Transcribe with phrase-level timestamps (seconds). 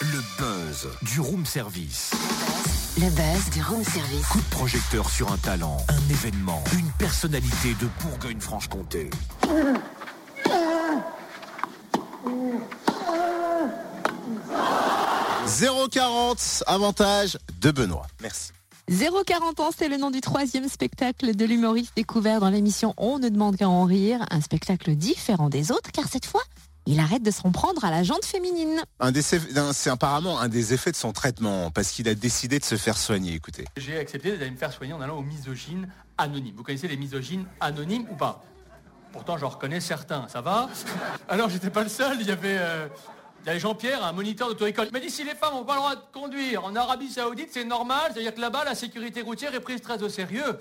[0.00, 2.12] Le buzz du room service.
[2.96, 4.26] Le buzz du room service.
[4.26, 9.10] Coup de projecteur sur un talent, un événement, une personnalité de Bourgogne-Franche-Comté.
[15.46, 18.06] 0,40 avantage de Benoît.
[18.20, 18.52] Merci.
[18.88, 23.28] 040 ans, c'est le nom du troisième spectacle de l'humoriste découvert dans l'émission On ne
[23.28, 24.24] demande qu'à en rire.
[24.30, 26.40] Un spectacle différent des autres, car cette fois,
[26.86, 28.80] il arrête de s'en prendre à la jante féminine.
[29.00, 32.64] Un des- C'est apparemment un des effets de son traitement, parce qu'il a décidé de
[32.64, 33.66] se faire soigner, écoutez.
[33.76, 36.54] J'ai accepté d'aller me faire soigner en allant aux misogynes anonymes.
[36.56, 38.42] Vous connaissez les misogynes anonymes ou pas?
[39.12, 40.68] Pourtant, j'en reconnais certains, ça va?
[41.28, 42.56] Alors, j'étais pas le seul, il y avait...
[42.58, 42.88] euh,
[43.48, 44.88] avait Jean-Pierre, un moniteur d'auto-école.
[44.92, 47.64] M'a dit si les femmes n'ont pas le droit de conduire en Arabie Saoudite, c'est
[47.64, 50.58] normal, c'est-à-dire que là-bas, la sécurité routière est prise très au sérieux.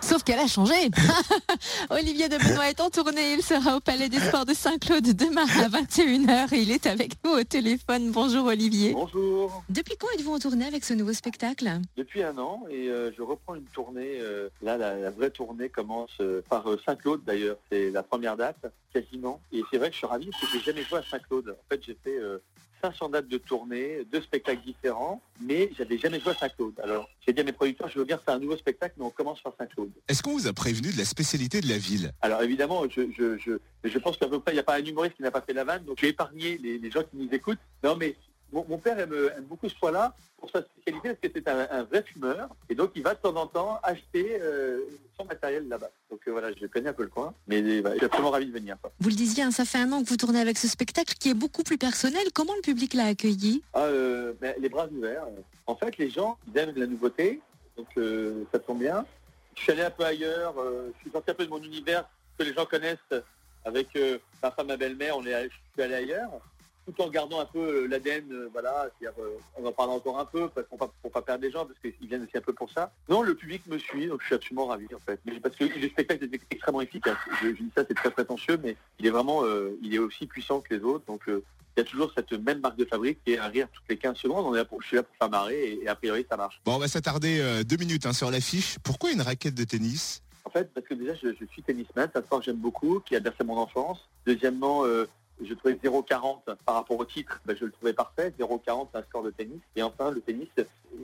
[0.00, 0.72] Sauf qu'elle a changé.
[1.90, 3.34] Olivier de Benoît est en tournée.
[3.34, 7.12] Il sera au Palais des Sports de Saint-Claude demain à 21h et il est avec
[7.24, 8.10] nous au téléphone.
[8.10, 8.92] Bonjour Olivier.
[8.94, 9.62] Bonjour.
[9.68, 11.68] Depuis quand êtes-vous en tournée avec ce nouveau spectacle?
[11.96, 14.18] Depuis un an et euh, je reprends une tournée.
[14.20, 17.56] euh, là, la, la vraie tournée commence euh, par Saint-Claude d'ailleurs.
[17.70, 18.64] C'est la première date
[18.94, 19.40] quasiment.
[19.52, 21.50] Et c'est vrai que je suis ravi parce que j'ai jamais joué à Saint-Claude.
[21.50, 22.18] En fait, j'ai fait
[22.82, 26.74] 500 dates de tournée, deux spectacles différents, mais j'avais jamais joué à Saint-Claude.
[26.82, 29.10] Alors, j'ai dit à mes producteurs, je veux bien faire un nouveau spectacle, mais on
[29.10, 29.90] commence par Saint-Claude.
[30.08, 32.12] Est-ce qu'on vous a prévenu de la spécialité de la ville?
[32.20, 33.52] Alors évidemment, je, je, je,
[33.84, 35.52] je pense qu'à peu près, il n'y a pas un humoriste qui n'a pas fait
[35.52, 37.58] la vanne, donc je vais épargner les, les gens qui nous écoutent.
[37.82, 38.16] Non, mais
[38.52, 41.66] mon, mon père aime, aime beaucoup ce poids-là pour sa spécialité, parce que c'est un,
[41.70, 44.80] un vrai fumeur, et donc il va de temps en temps acheter euh,
[45.18, 45.90] son matériel là-bas.
[46.10, 48.46] Donc euh, voilà, je connais un peu le coin, mais bah, je suis absolument ravi
[48.46, 48.76] de venir.
[48.80, 48.92] quoi.
[49.00, 51.30] Vous le disiez, hein, ça fait un an que vous tournez avec ce spectacle qui
[51.30, 52.22] est beaucoup plus personnel.
[52.32, 53.62] Comment le public l'a accueilli?
[53.74, 55.24] Ah, euh, ben, les bras ouverts.
[55.66, 57.40] En fait, les gens, ils aiment la nouveauté,
[57.76, 59.04] donc euh, ça tombe bien.
[59.56, 62.08] Je suis allé un peu ailleurs, euh, je suis sorti un peu de mon univers
[62.38, 62.98] que les gens connaissent
[63.64, 66.30] avec euh, ma femme, ma belle-mère, on est, allé- je suis allé ailleurs,
[66.88, 69.10] tout en gardant un peu euh, l'ADN, euh, voilà, euh,
[69.56, 71.78] on en parle encore un peu parce qu'on pas, pour pas perdre des gens, parce
[71.80, 72.92] qu'ils viennent aussi un peu pour ça.
[73.08, 75.20] Non, le public me suit, donc je suis absolument ravi en fait.
[75.24, 77.16] Mais parce que le spectacle est extrêmement efficace.
[77.42, 80.26] Je, je dis ça, c'est très prétentieux, mais il est vraiment, euh, il est aussi
[80.26, 81.44] puissant que les autres, donc euh,
[81.76, 83.98] il y a toujours cette même marque de fabrique qui est un rire toutes les
[83.98, 84.46] 15 secondes.
[84.46, 86.36] On est là pour, je suis là pour faire marrer et, et a priori ça
[86.36, 86.60] marche.
[86.64, 88.78] Bon, on va s'attarder euh, deux minutes hein, sur l'affiche.
[88.82, 90.22] Pourquoi une raquette de tennis?
[90.44, 93.00] En fait, parce que déjà je, je suis tennisman, c'est un sport que j'aime beaucoup,
[93.00, 94.08] qui a bercé mon enfance.
[94.26, 95.06] Deuxièmement, euh,
[95.46, 98.32] je trouvais 0,40 par rapport au titre, ben, je le trouvais parfait.
[98.38, 99.60] 0,40 c'est un score de tennis.
[99.76, 100.48] Et enfin, le tennis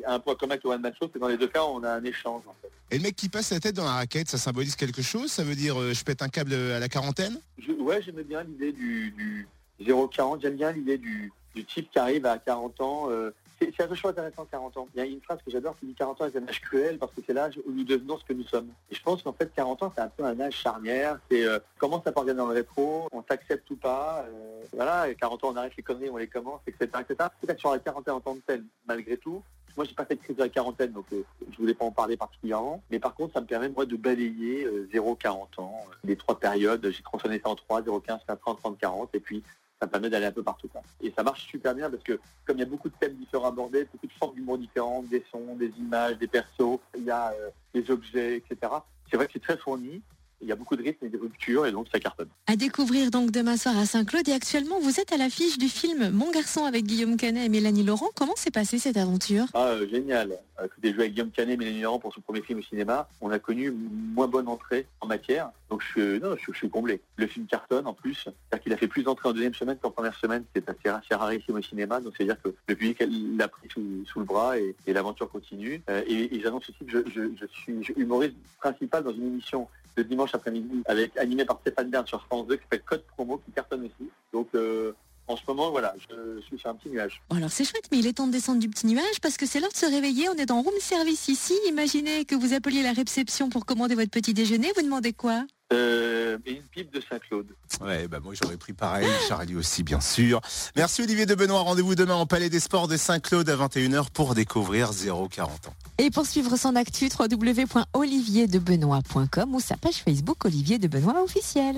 [0.07, 1.93] a un point commun avec le one show, c'est dans les deux cas on a
[1.93, 2.71] un échange en fait.
[2.91, 5.31] Et le mec qui passe la tête dans la raquette, ça symbolise quelque chose?
[5.31, 7.39] Ça veut dire euh, je pète un câble à la quarantaine?
[7.59, 9.49] Je- ouais, j'aimais bien l'idée du, du
[9.83, 10.41] 0,40.
[10.43, 13.07] J'aime bien l'idée du, du type qui arrive à 40 ans.
[13.11, 14.89] euh, c'est c'est un peu intéressant 40 ans.
[14.95, 16.99] Il y a une phrase que j'adore qui dit 40 ans est un âge cruel
[16.99, 18.69] parce que c'est l'âge où nous devenons ce que nous sommes.
[18.91, 21.19] Et je pense qu'en fait 40 ans c'est un peu un âge charnière.
[21.31, 24.25] C'est euh, comment ça part dans le rétro, on s'accepte ou pas.
[24.29, 26.87] euh, voilà, et 40 ans on arrête les conneries, on les commence, etc.
[27.01, 27.29] etc.
[27.41, 29.43] Peut-être sur la quarantaine en tant que telle, malgré tout.
[29.77, 31.91] Moi, j'ai pas fait de crise de la quarantaine, donc euh, je voulais pas en
[31.91, 32.81] parler particulièrement.
[32.91, 36.39] Mais par contre, ça me permet moi de balayer euh, 0-40 ans, euh, les trois
[36.39, 36.89] périodes.
[36.91, 39.43] J'ai tronçonné ça en 3, 0-15, 30, 30, 40, et puis
[39.81, 40.69] ça me permet d'aller un peu partout.
[41.01, 43.49] Et ça marche super bien parce que comme il y a beaucoup de thèmes différents
[43.49, 47.33] abordés, beaucoup de formes d'humour différentes, des sons, des images, des persos, il y a
[47.33, 48.73] euh, des objets, etc.
[49.11, 50.03] C'est vrai que c'est très fourni.
[50.45, 52.29] Il y a beaucoup de rythme et de ruptures, et donc ça cartonne.
[52.47, 54.29] À découvrir donc demain soir à Saint-Claude.
[54.29, 57.83] Et actuellement, vous êtes à l'affiche du film Mon garçon avec Guillaume Canet et Mélanie
[57.83, 58.11] Laurent.
[58.15, 59.47] Comment s'est passée cette aventure?
[59.55, 60.33] Ah, euh, génial.
[60.61, 63.09] Euh, Écoutez, joué avec Guillaume Canet et Mélanie Laurent pour son premier film au cinéma.
[63.23, 65.51] On a connu moins bonne entrée en matière.
[65.71, 67.01] Donc, je suis, non, je, je suis comblé.
[67.17, 68.15] Le film cartonne en plus.
[68.25, 70.45] C'est-à-dire qu'il a fait plus d'entrées en deuxième semaine qu'en première semaine.
[70.55, 72.01] C'est assez, assez rarissime au cinéma.
[72.01, 73.03] Donc, c'est-à-dire que le public
[73.39, 75.83] l'a pris sous, sous le bras et, et l'aventure continue.
[75.89, 79.69] Euh, et et j'annonce aussi que je, je, je suis humoriste principal dans une émission
[79.97, 83.39] de dimanche après-midi avec animé par Stéphane Bern sur France 2 qui s'appelle Code Promo
[83.39, 84.11] qui cartonne aussi.
[84.33, 84.93] Donc, euh,
[85.27, 87.23] en ce moment, voilà, je suis sur un petit nuage.
[87.31, 89.47] Bon, alors c'est chouette, mais il est temps de descendre du petit nuage parce que
[89.47, 90.29] c'est l'heure de se réveiller.
[90.29, 91.55] On est dans room service ici.
[91.69, 94.71] Imaginez que vous appeliez la réception pour commander votre petit déjeuner.
[94.77, 95.47] Vous demandez quoi?
[95.73, 97.47] Euh, une pipe de Saint-Claude.
[97.81, 100.41] Ouais, bah moi j'aurais pris pareil, Charlie aussi bien sûr.
[100.77, 104.35] Merci Olivier de Benoît, rendez-vous demain au Palais des Sports de Saint-Claude à 21h pour
[104.35, 105.75] découvrir 040 ans.
[105.99, 110.89] Et pour suivre son actu, www.olivierdebenoît.com ou sa page Facebook Olivier de
[111.23, 111.77] officiel.